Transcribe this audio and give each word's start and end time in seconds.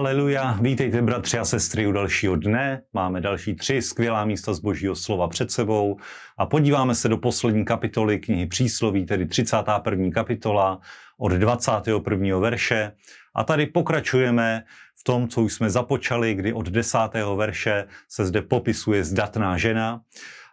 Haleluja, 0.00 0.58
vítejte 0.60 1.02
bratři 1.02 1.38
a 1.38 1.44
sestry 1.44 1.86
u 1.86 1.92
dalšího 1.92 2.36
dne. 2.36 2.82
Máme 2.92 3.20
další 3.20 3.54
tři 3.54 3.82
skvělá 3.82 4.24
místa 4.24 4.54
z 4.54 4.60
božího 4.60 4.96
slova 4.96 5.28
před 5.28 5.50
sebou 5.50 5.96
a 6.38 6.46
podíváme 6.46 6.94
se 6.94 7.08
do 7.08 7.16
poslední 7.16 7.64
kapitoly 7.64 8.18
knihy 8.18 8.46
Přísloví, 8.46 9.06
tedy 9.06 9.26
31. 9.26 10.10
kapitola 10.10 10.80
od 11.18 11.32
21. 11.32 12.38
verše. 12.38 12.92
A 13.34 13.44
tady 13.44 13.66
pokračujeme 13.66 14.64
v 15.00 15.04
tom, 15.04 15.28
co 15.28 15.42
už 15.42 15.52
jsme 15.52 15.70
započali, 15.70 16.34
kdy 16.34 16.52
od 16.52 16.68
10. 16.68 16.98
verše 17.36 17.84
se 18.08 18.24
zde 18.24 18.42
popisuje 18.42 19.04
zdatná 19.04 19.56
žena. 19.56 20.00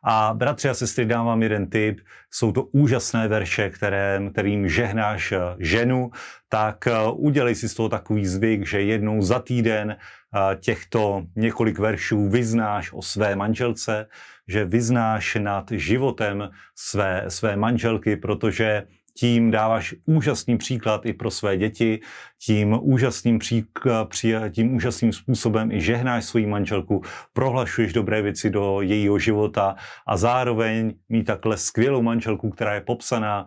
A 0.10 0.34
bratři 0.34 0.70
a 0.70 0.74
sestry, 0.74 1.06
dám 1.06 1.26
vám 1.26 1.44
jeden 1.44 1.70
tip. 1.70 2.00
Jsou 2.32 2.52
to 2.52 2.64
úžasné 2.64 3.28
verše, 3.28 3.70
které, 3.70 4.22
kterým 4.32 4.70
žehnáš 4.70 5.32
eh, 5.32 5.40
ženu, 5.60 6.12
tak 6.50 6.88
eh, 6.88 6.92
udělej 7.14 7.56
si 7.56 7.70
z 7.70 7.74
toho 7.74 7.90
takový 7.90 8.26
zvyk, 8.26 8.68
že 8.68 8.82
jednou 8.82 9.22
za 9.22 9.40
týden 9.40 9.92
eh, 9.92 10.56
těchto 10.56 11.24
několik 11.36 11.80
veršů 11.80 12.30
vyznáš 12.30 12.94
o 12.94 13.02
své 13.02 13.36
manželce, 13.36 14.08
že 14.48 14.66
vyznáš 14.66 15.38
nad 15.42 15.72
životem 15.72 16.50
své, 16.76 17.26
své 17.28 17.56
manželky, 17.56 18.16
protože 18.16 18.84
tím 19.18 19.52
dáváš 19.52 19.96
úžasný 20.06 20.58
příklad 20.58 21.06
i 21.06 21.14
pro 21.14 21.32
své 21.32 21.58
děti, 21.58 22.00
tím 22.46 22.80
úžasným, 22.82 23.40
příklad, 23.40 24.10
tím 24.50 24.76
úžasným 24.76 25.14
způsobem 25.14 25.72
i 25.72 25.82
žehnáš 25.82 26.26
svoji 26.26 26.46
manželku, 26.46 27.02
prohlašuješ 27.34 27.94
dobré 27.94 28.22
věci 28.22 28.50
do 28.50 28.82
jejího 28.82 29.20
života 29.20 29.76
a 30.08 30.18
zároveň 30.18 30.94
mít 31.10 31.24
takhle 31.24 31.58
skvělou 31.58 32.02
manželku, 32.02 32.50
která 32.50 32.74
je 32.74 32.82
popsaná 32.82 33.46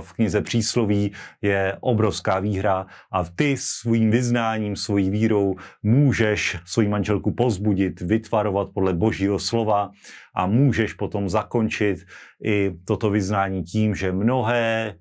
v 0.00 0.12
knize 0.12 0.42
Přísloví 0.42 1.12
je 1.42 1.76
obrovská 1.80 2.38
výhra 2.38 2.86
a 3.12 3.24
ty 3.24 3.56
svým 3.56 4.10
vyznáním, 4.10 4.76
svojí 4.76 5.10
vírou 5.10 5.56
můžeš 5.82 6.56
svoji 6.64 6.88
manželku 6.88 7.30
pozbudit, 7.34 8.00
vytvarovat 8.00 8.68
podle 8.74 8.94
božího 8.94 9.38
slova 9.38 9.90
a 10.34 10.46
můžeš 10.46 10.92
potom 10.92 11.28
zakončit 11.28 11.98
i 12.44 12.72
toto 12.84 13.10
vyznání 13.10 13.62
tím, 13.62 13.94
že 13.94 14.12
mnohé, 14.12 14.94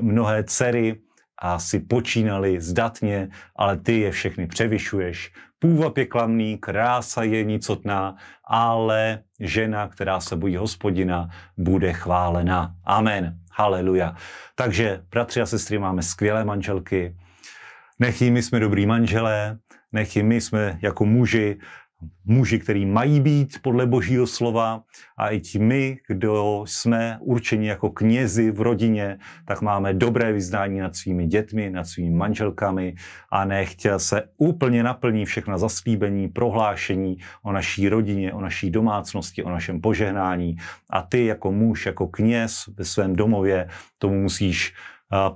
mnohé 0.00 0.44
dcery 0.44 1.00
a 1.44 1.58
si 1.58 1.80
počínali 1.80 2.60
zdatně, 2.60 3.28
ale 3.56 3.76
ty 3.76 4.00
je 4.00 4.10
všechny 4.10 4.46
převyšuješ. 4.46 5.32
Půvab 5.58 5.98
je 5.98 6.06
klamný, 6.06 6.58
krása 6.58 7.22
je 7.22 7.44
nicotná, 7.44 8.16
ale 8.44 9.18
žena, 9.40 9.88
která 9.88 10.20
se 10.20 10.36
bojí 10.36 10.56
hospodina, 10.56 11.28
bude 11.56 11.92
chválena. 11.92 12.74
Amen. 12.84 13.36
Haleluja. 13.52 14.16
Takže, 14.54 15.04
bratři 15.10 15.40
a 15.40 15.46
sestry, 15.46 15.78
máme 15.78 16.02
skvělé 16.02 16.44
manželky. 16.44 17.16
Nech 17.98 18.20
my 18.20 18.42
jsme 18.42 18.60
dobrý 18.60 18.86
manželé, 18.86 19.58
nech 19.92 20.16
my 20.16 20.40
jsme 20.40 20.78
jako 20.82 21.04
muži 21.04 21.58
muži, 22.24 22.58
který 22.58 22.86
mají 22.86 23.20
být 23.20 23.58
podle 23.62 23.86
božího 23.86 24.26
slova 24.26 24.82
a 25.18 25.28
i 25.28 25.40
my, 25.58 25.98
kdo 26.08 26.64
jsme 26.66 27.18
určeni 27.20 27.68
jako 27.68 27.90
knězi 27.90 28.50
v 28.50 28.60
rodině, 28.60 29.18
tak 29.46 29.62
máme 29.62 29.94
dobré 29.94 30.32
vyznání 30.32 30.80
nad 30.80 30.96
svými 30.96 31.26
dětmi, 31.26 31.70
nad 31.70 31.84
svými 31.84 32.16
manželkami 32.16 32.94
a 33.32 33.44
nechť 33.44 33.86
se 33.96 34.22
úplně 34.36 34.82
naplní 34.82 35.24
všechna 35.24 35.58
zaslíbení, 35.58 36.28
prohlášení 36.28 37.16
o 37.42 37.52
naší 37.52 37.88
rodině, 37.88 38.32
o 38.32 38.40
naší 38.40 38.70
domácnosti, 38.70 39.42
o 39.42 39.50
našem 39.50 39.80
požehnání. 39.80 40.56
A 40.90 41.02
ty 41.02 41.26
jako 41.26 41.52
muž, 41.52 41.86
jako 41.86 42.08
kněz 42.08 42.64
ve 42.76 42.84
svém 42.84 43.16
domově 43.16 43.68
tomu 43.98 44.22
musíš 44.22 44.74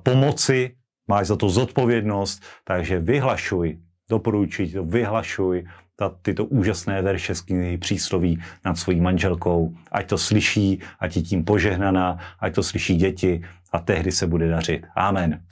pomoci, 0.03 0.75
máš 1.09 1.27
za 1.27 1.37
to 1.37 1.49
zodpovědnost, 1.49 2.43
takže 2.65 2.99
vyhlašuj, 2.99 3.79
doporučuji 4.09 4.73
to, 4.73 4.85
vyhlašuj 4.85 5.65
ta, 5.97 6.09
tyto 6.23 6.45
úžasné 6.45 7.03
verše 7.03 7.35
z 7.35 7.41
knihy 7.41 7.79
přísloví 7.79 8.43
nad 8.65 8.79
svojí 8.79 9.01
manželkou, 9.01 9.75
ať 9.93 10.09
to 10.09 10.19
slyší, 10.19 10.81
ať 11.01 11.17
je 11.17 11.23
tím 11.23 11.45
požehnaná, 11.45 12.19
ať 12.41 12.55
to 12.55 12.63
slyší 12.63 12.97
děti 12.97 13.43
a 13.73 13.79
tehdy 13.79 14.13
se 14.13 14.27
bude 14.27 14.49
dařit. 14.49 14.87
Amen. 14.97 15.43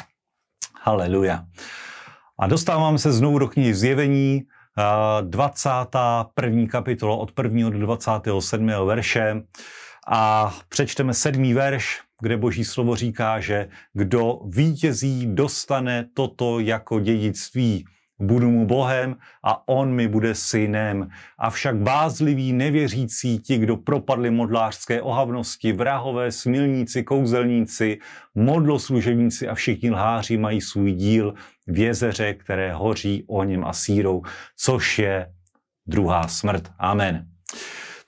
Haleluja. 0.82 1.44
A 2.38 2.46
dostáváme 2.46 2.98
se 2.98 3.12
znovu 3.12 3.38
do 3.38 3.48
knihy 3.48 3.74
Zjevení, 3.74 4.42
21. 5.20 6.66
kapitola 6.66 7.16
od 7.16 7.32
1. 7.42 7.70
do 7.70 7.78
27. 7.78 8.66
verše 8.86 9.42
a 10.08 10.54
přečteme 10.68 11.14
sedmý 11.14 11.54
verš, 11.54 12.00
kde 12.20 12.36
boží 12.36 12.64
slovo 12.64 12.96
říká, 12.96 13.40
že 13.40 13.68
kdo 13.92 14.40
vítězí, 14.46 15.26
dostane 15.34 16.08
toto 16.14 16.60
jako 16.60 17.00
dědictví 17.00 17.84
budu 18.18 18.50
mu 18.50 18.66
Bohem 18.66 19.16
a 19.44 19.68
on 19.68 19.92
mi 19.92 20.08
bude 20.08 20.34
synem. 20.34 21.08
Avšak 21.38 21.76
bázliví 21.76 22.52
nevěřící 22.52 23.38
ti, 23.38 23.58
kdo 23.58 23.76
propadli 23.76 24.30
modlářské 24.30 25.02
ohavnosti, 25.02 25.72
vrahové, 25.72 26.32
smilníci, 26.32 27.02
kouzelníci, 27.02 27.98
modloslužebníci 28.34 29.48
a 29.48 29.54
všichni 29.54 29.90
lháři 29.90 30.38
mají 30.38 30.60
svůj 30.60 30.92
díl 30.92 31.34
v 31.66 31.78
jezeře, 31.78 32.34
které 32.34 32.72
hoří 32.72 33.24
oněm 33.28 33.64
a 33.64 33.72
sírou, 33.72 34.22
což 34.56 34.98
je 34.98 35.32
druhá 35.86 36.28
smrt. 36.28 36.68
Amen. 36.78 37.35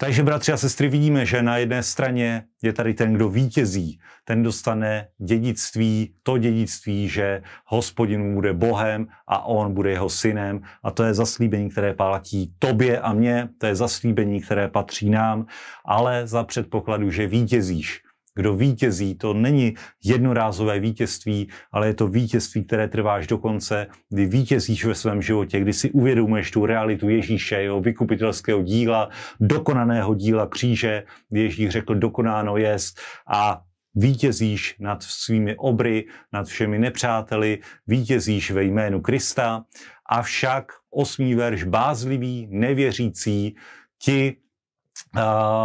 Takže, 0.00 0.22
bratři 0.22 0.52
a 0.52 0.56
sestry, 0.56 0.88
vidíme, 0.88 1.26
že 1.26 1.42
na 1.42 1.56
jedné 1.56 1.82
straně 1.82 2.44
je 2.62 2.72
tady 2.72 2.94
ten, 2.94 3.14
kdo 3.14 3.28
vítězí, 3.28 4.00
ten 4.24 4.42
dostane 4.42 5.08
dědictví, 5.18 6.14
to 6.22 6.38
dědictví, 6.38 7.08
že 7.08 7.42
hospodin 7.64 8.34
bude 8.34 8.52
Bohem 8.52 9.06
a 9.26 9.44
on 9.44 9.74
bude 9.74 9.90
jeho 9.90 10.08
synem. 10.08 10.60
A 10.82 10.90
to 10.90 11.02
je 11.02 11.14
zaslíbení, 11.14 11.70
které 11.70 11.94
platí 11.94 12.54
tobě 12.58 13.00
a 13.00 13.12
mně, 13.12 13.48
to 13.58 13.66
je 13.66 13.74
zaslíbení, 13.74 14.40
které 14.40 14.68
patří 14.68 15.10
nám, 15.10 15.46
ale 15.84 16.26
za 16.26 16.44
předpokladu, 16.44 17.10
že 17.10 17.26
vítězíš 17.26 18.02
kdo 18.38 18.54
vítězí, 18.54 19.14
to 19.14 19.34
není 19.34 19.74
jednorázové 20.04 20.80
vítězství, 20.80 21.48
ale 21.72 21.86
je 21.86 21.94
to 21.94 22.08
vítězství, 22.08 22.64
které 22.64 22.88
trvá 22.88 23.14
až 23.14 23.26
do 23.26 23.38
konce, 23.38 23.86
kdy 24.10 24.26
vítězíš 24.26 24.84
ve 24.84 24.94
svém 24.94 25.22
životě, 25.22 25.60
kdy 25.60 25.72
si 25.72 25.90
uvědomuješ 25.90 26.50
tu 26.50 26.66
realitu 26.66 27.08
Ježíše, 27.08 27.54
jeho 27.54 27.80
vykupitelského 27.80 28.62
díla, 28.62 29.10
dokonaného 29.40 30.14
díla 30.14 30.46
kříže, 30.46 31.02
kdy 31.28 31.40
Ježíš 31.40 31.70
řekl, 31.70 31.94
dokonáno 31.94 32.56
jest. 32.56 33.00
A 33.26 33.62
vítězíš 33.94 34.76
nad 34.78 35.02
svými 35.02 35.56
obry, 35.56 36.06
nad 36.32 36.46
všemi 36.46 36.78
nepřáteli, 36.78 37.58
vítězíš 37.86 38.50
ve 38.50 38.64
jménu 38.64 39.00
Krista, 39.00 39.64
avšak 40.06 40.72
osmý 40.90 41.34
verš 41.34 41.64
bázlivý, 41.64 42.48
nevěřící, 42.50 43.56
ti 43.98 44.36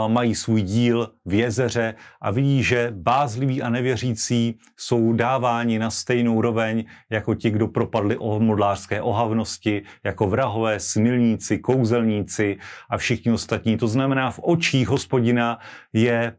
mají 0.07 0.35
svůj 0.35 0.61
díl 0.61 1.11
v 1.25 1.33
jezeře 1.33 1.95
a 2.21 2.31
vidí, 2.31 2.63
že 2.63 2.91
bázliví 2.95 3.61
a 3.61 3.69
nevěřící 3.69 4.57
jsou 4.77 5.13
dáváni 5.13 5.79
na 5.79 5.89
stejnou 5.89 6.41
roveň 6.41 6.85
jako 7.09 7.35
ti, 7.35 7.49
kdo 7.49 7.67
propadli 7.67 8.17
o 8.17 8.39
modlářské 8.39 9.01
ohavnosti, 9.01 9.81
jako 10.03 10.27
vrahové, 10.27 10.79
smilníci, 10.79 11.59
kouzelníci 11.59 12.57
a 12.89 12.97
všichni 12.97 13.31
ostatní. 13.31 13.77
To 13.77 13.87
znamená, 13.87 14.31
v 14.31 14.39
očích 14.43 14.87
hospodina 14.87 15.59
je, 15.93 16.35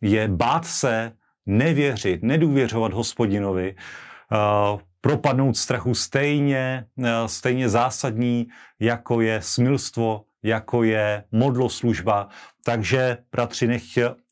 je 0.00 0.28
bát 0.28 0.64
se, 0.64 1.12
nevěřit, 1.46 2.22
nedůvěřovat 2.22 2.92
hospodinovi, 2.92 3.74
propadnout 5.00 5.56
strachu 5.56 5.94
stejně, 5.94 6.86
stejně 7.26 7.68
zásadní, 7.68 8.46
jako 8.80 9.20
je 9.20 9.42
smilstvo, 9.42 10.22
jako 10.42 10.82
je 10.82 11.24
modloslužba. 11.32 12.28
Takže, 12.64 13.18
bratři, 13.32 13.66
nech 13.66 13.82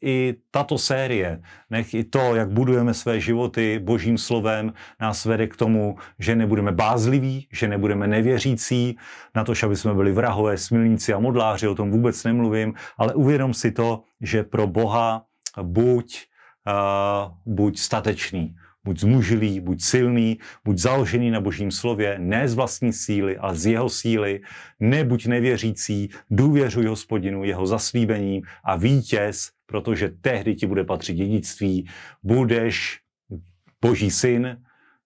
i 0.02 0.34
tato 0.50 0.78
série, 0.78 1.40
nech 1.70 1.94
i 1.94 2.04
to, 2.04 2.34
jak 2.34 2.50
budujeme 2.50 2.94
své 2.94 3.20
životy 3.20 3.78
božím 3.78 4.18
slovem, 4.18 4.72
nás 5.00 5.24
vede 5.24 5.46
k 5.46 5.56
tomu, 5.56 5.96
že 6.18 6.36
nebudeme 6.36 6.72
bázliví, 6.72 7.48
že 7.52 7.68
nebudeme 7.68 8.06
nevěřící, 8.06 8.98
na 9.34 9.44
to, 9.44 9.52
aby 9.62 9.76
jsme 9.76 9.94
byli 9.94 10.12
vrahové, 10.12 10.58
smilníci 10.58 11.12
a 11.12 11.18
modláři, 11.18 11.68
o 11.68 11.74
tom 11.74 11.90
vůbec 11.90 12.24
nemluvím, 12.24 12.74
ale 12.98 13.14
uvědom 13.14 13.54
si 13.54 13.72
to, 13.72 14.02
že 14.20 14.42
pro 14.42 14.66
Boha 14.66 15.24
buď, 15.62 16.26
uh, 16.66 17.54
buď 17.54 17.78
statečný, 17.78 18.56
buď 18.88 19.00
zmužilý, 19.00 19.60
buď 19.60 19.82
silný, 19.82 20.38
buď 20.64 20.78
založený 20.78 21.30
na 21.30 21.40
božím 21.40 21.70
slově, 21.70 22.16
ne 22.18 22.48
z 22.48 22.54
vlastní 22.54 22.92
síly, 22.92 23.36
ale 23.36 23.56
z 23.56 23.66
jeho 23.66 23.88
síly, 23.88 24.40
nebuď 24.80 25.26
nevěřící, 25.26 26.08
důvěřuj 26.30 26.86
hospodinu, 26.86 27.44
jeho 27.44 27.66
zaslíbením 27.66 28.42
a 28.64 28.76
vítěz, 28.76 29.50
protože 29.66 30.08
tehdy 30.08 30.54
ti 30.54 30.66
bude 30.66 30.84
patřit 30.84 31.14
dědictví, 31.14 31.88
budeš 32.22 33.00
boží 33.80 34.10
syn, 34.10 34.56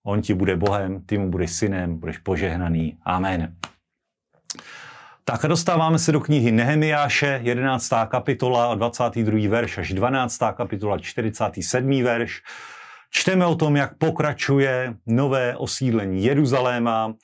on 0.07 0.23
ti 0.23 0.35
bude 0.35 0.57
Bohem, 0.57 1.03
ty 1.03 1.19
mu 1.19 1.31
budeš 1.31 1.51
synem, 1.51 1.99
budeš 1.99 2.19
požehnaný. 2.19 2.99
Amen. 3.03 3.55
Tak 5.25 5.45
a 5.45 5.49
dostáváme 5.49 5.99
se 5.99 6.13
do 6.13 6.21
knihy 6.21 6.53
Nehemiáše, 6.53 7.41
11. 7.43 7.91
kapitola, 8.07 8.75
22. 8.75 9.51
verš 9.51 9.79
až 9.79 9.93
12. 9.93 10.39
kapitola, 10.55 10.99
47. 10.99 12.03
verš. 12.03 12.43
Čteme 13.15 13.47
o 13.47 13.55
tom, 13.55 13.77
jak 13.77 13.99
pokračuje 13.99 14.95
nové 15.07 15.57
osídlení 15.57 16.25
Jeruzaléma. 16.25 17.15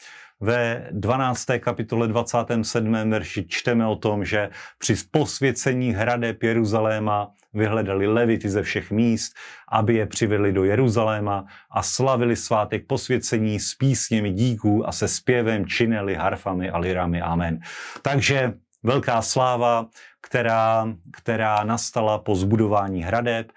ve 0.40 0.88
12. 0.90 1.46
kapitole 1.60 2.08
27. 2.08 3.10
verši 3.10 3.46
čteme 3.48 3.86
o 3.86 3.96
tom, 3.96 4.24
že 4.24 4.50
při 4.78 4.94
posvěcení 5.10 5.90
hradeb 5.92 6.42
Jeruzaléma 6.42 7.30
vyhledali 7.54 8.06
levity 8.06 8.50
ze 8.50 8.62
všech 8.62 8.90
míst, 8.90 9.32
aby 9.72 9.94
je 9.94 10.06
přivedli 10.06 10.52
do 10.52 10.64
Jeruzaléma 10.64 11.44
a 11.70 11.82
slavili 11.82 12.36
svátek 12.36 12.86
posvěcení 12.86 13.60
s 13.60 13.74
písněmi 13.74 14.32
díků 14.32 14.88
a 14.88 14.92
se 14.92 15.08
zpěvem 15.08 15.66
čineli 15.66 16.14
harfami 16.14 16.70
a 16.70 16.78
lirami. 16.78 17.20
Amen. 17.22 17.60
Takže 18.02 18.52
velká 18.82 19.22
sláva, 19.22 19.86
která, 20.20 20.88
která 21.12 21.64
nastala 21.64 22.18
po 22.18 22.34
zbudování 22.34 23.02
hradeb. 23.02 23.52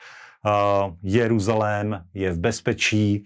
Jeruzalém 1.03 2.03
je 2.13 2.31
v 2.31 2.39
bezpečí, 2.39 3.23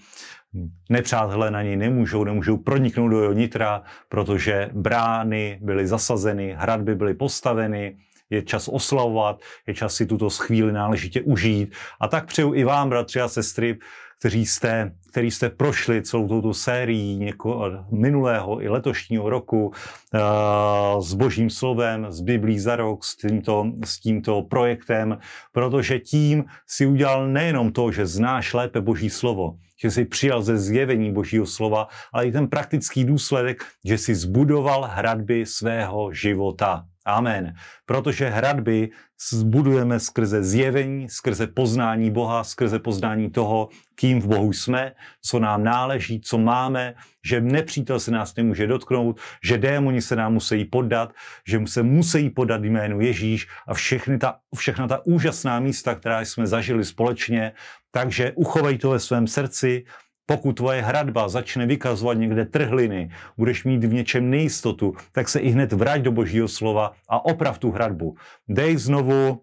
nepřátelé 0.90 1.52
na 1.52 1.64
něj 1.64 1.76
nemůžou, 1.76 2.24
nemůžou 2.24 2.58
proniknout 2.58 3.10
do 3.10 3.22
jeho 3.22 3.34
nitra, 3.34 3.84
protože 4.10 4.70
brány 4.74 5.60
byly 5.62 5.88
zasazeny, 5.88 6.56
hradby 6.58 6.96
byly 6.96 7.14
postaveny, 7.14 7.98
je 8.30 8.42
čas 8.42 8.68
oslavovat, 8.68 9.42
je 9.68 9.74
čas 9.74 9.96
si 9.96 10.06
tuto 10.06 10.30
chvíli 10.30 10.72
náležitě 10.72 11.22
užít. 11.22 11.76
A 12.00 12.08
tak 12.08 12.26
přeju 12.26 12.54
i 12.54 12.64
vám, 12.64 12.90
bratři 12.90 13.22
a 13.22 13.28
sestry, 13.28 13.78
kteří 14.26 14.46
jste, 14.46 14.92
který 15.10 15.32
jste 15.32 15.50
prošli 15.50 16.02
celou 16.02 16.28
touto 16.28 16.54
sérií 16.54 17.18
něko, 17.18 17.72
minulého 17.92 18.62
i 18.62 18.70
letošního 18.70 19.30
roku 19.30 19.66
uh, 19.68 21.02
s 21.02 21.14
božím 21.14 21.50
slovem, 21.50 22.06
s 22.10 22.22
Biblí 22.22 22.60
za 22.60 22.76
rok, 22.76 23.04
s 23.04 23.18
tímto, 23.18 23.72
s 23.86 24.00
tímto 24.00 24.42
projektem, 24.42 25.18
protože 25.52 26.00
tím 26.00 26.46
si 26.68 26.86
udělal 26.86 27.28
nejenom 27.28 27.72
to, 27.72 27.92
že 27.92 28.06
znáš 28.06 28.54
lépe 28.54 28.82
boží 28.82 29.10
slovo, 29.10 29.56
že 29.78 29.92
jsi 29.92 30.06
přijal 30.06 30.42
ze 30.42 30.58
zjevení 30.58 31.14
božího 31.14 31.46
slova, 31.46 31.88
ale 32.14 32.26
i 32.26 32.32
ten 32.32 32.48
praktický 32.48 33.06
důsledek, 33.06 33.64
že 33.86 33.98
jsi 33.98 34.16
zbudoval 34.16 34.90
hradby 34.92 35.46
svého 35.46 36.14
života. 36.14 36.86
Amen. 37.06 37.54
Protože 37.86 38.30
hradby 38.30 38.90
zbudujeme 39.30 40.00
skrze 40.00 40.44
zjevení, 40.44 41.10
skrze 41.10 41.48
poznání 41.48 42.12
Boha, 42.12 42.44
skrze 42.44 42.80
poznání 42.80 43.30
toho, 43.32 43.70
kým 43.96 44.22
v 44.22 44.28
Bohu 44.28 44.54
jsme, 44.54 44.92
co 45.22 45.40
nám 45.40 45.64
náleží, 45.64 46.22
co 46.22 46.38
máme, 46.38 46.94
že 47.26 47.42
nepřítel 47.42 48.00
se 48.00 48.12
nás 48.12 48.36
nemůže 48.36 48.68
dotknout, 48.68 49.20
že 49.44 49.58
démoni 49.58 50.02
se 50.02 50.16
nám 50.16 50.34
musí 50.34 50.66
poddat, 50.66 51.14
že 51.48 51.62
se 51.66 51.84
musí 51.84 52.30
podat 52.30 52.64
jménu 52.64 53.02
Ježíš 53.02 53.48
a 53.68 53.74
všechny 53.74 54.18
ta, 54.18 54.40
všechna 54.58 54.88
ta 54.88 55.06
úžasná 55.06 55.60
místa, 55.60 55.96
která 55.96 56.22
jsme 56.22 56.48
zažili 56.48 56.86
společně. 56.86 57.52
Takže 57.92 58.32
uchovej 58.36 58.78
to 58.78 58.90
ve 58.90 59.00
svém 59.00 59.28
srdci, 59.28 59.84
pokud 60.26 60.54
tvoje 60.54 60.82
hradba 60.82 61.30
začne 61.30 61.66
vykazovat 61.66 62.18
někde 62.18 62.46
trhliny, 62.46 63.10
budeš 63.38 63.64
mít 63.64 63.84
v 63.84 63.94
něčem 63.94 64.30
nejistotu, 64.30 64.94
tak 65.12 65.30
se 65.30 65.40
i 65.40 65.50
hned 65.50 65.74
vrať 65.74 66.02
do 66.02 66.12
božího 66.12 66.48
slova 66.48 66.94
a 67.10 67.26
oprav 67.26 67.58
tu 67.58 67.72
hradbu. 67.72 68.16
Dej 68.48 68.78
znovu 68.78 69.42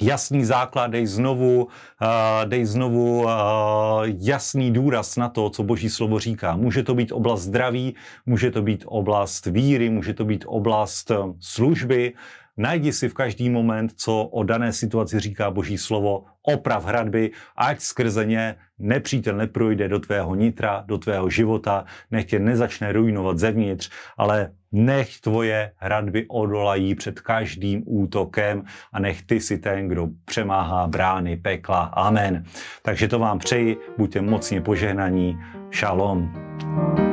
jasný 0.00 0.44
základ, 0.44 0.90
dej 0.90 1.06
znovu, 1.06 1.64
uh, 1.64 1.68
dej 2.44 2.64
znovu 2.64 3.24
uh, 3.24 3.30
jasný 4.04 4.72
důraz 4.72 5.16
na 5.16 5.28
to, 5.28 5.50
co 5.50 5.62
Boží 5.62 5.90
slovo 5.90 6.18
říká. 6.18 6.56
Může 6.56 6.82
to 6.82 6.94
být 6.94 7.12
oblast 7.12 7.42
zdraví, 7.42 7.94
může 8.26 8.50
to 8.50 8.62
být 8.62 8.84
oblast 8.86 9.46
víry, 9.46 9.90
může 9.90 10.14
to 10.14 10.24
být 10.24 10.44
oblast 10.46 11.10
eh, 11.10 11.16
služby, 11.40 12.12
Najdi 12.56 12.92
si 12.92 13.08
v 13.08 13.14
každý 13.14 13.50
moment, 13.50 13.92
co 13.96 14.24
o 14.24 14.42
dané 14.42 14.72
situaci 14.72 15.20
říká 15.20 15.50
Boží 15.50 15.78
slovo, 15.78 16.24
oprav 16.42 16.84
hradby, 16.84 17.30
ať 17.56 17.80
skrze 17.80 18.24
ně 18.26 18.56
nepřítel 18.78 19.36
neprojde 19.36 19.88
do 19.88 19.98
tvého 19.98 20.34
nitra, 20.34 20.84
do 20.86 20.98
tvého 20.98 21.30
života, 21.30 21.84
nech 22.10 22.24
tě 22.24 22.38
nezačne 22.38 22.92
ruinovat 22.92 23.38
zevnitř, 23.38 23.90
ale 24.16 24.52
nech 24.72 25.20
tvoje 25.20 25.72
hradby 25.76 26.26
odolají 26.28 26.94
před 26.94 27.20
každým 27.20 27.82
útokem 27.86 28.64
a 28.92 29.00
nech 29.00 29.22
ty 29.22 29.40
si 29.40 29.58
ten, 29.58 29.88
kdo 29.88 30.08
přemáhá 30.24 30.86
brány 30.86 31.36
pekla. 31.36 31.82
Amen. 31.82 32.44
Takže 32.82 33.08
to 33.08 33.18
vám 33.18 33.38
přeji, 33.38 33.76
buďte 33.98 34.20
mocně 34.20 34.60
požehnaní. 34.60 35.38
Shalom. 35.72 36.32
thank 36.62 36.98
you 36.98 37.11